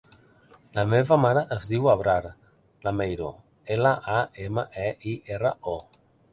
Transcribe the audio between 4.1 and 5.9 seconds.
a, ema, e, i, erra, o.